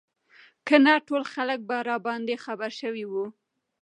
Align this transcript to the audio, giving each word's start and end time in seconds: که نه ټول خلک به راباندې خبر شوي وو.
که 0.67 0.75
نه 0.85 0.93
ټول 1.07 1.23
خلک 1.33 1.59
به 1.69 1.77
راباندې 1.89 2.35
خبر 2.45 2.71
شوي 2.81 3.05
وو. 3.11 3.25